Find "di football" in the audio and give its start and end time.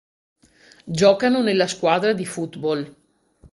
2.13-2.95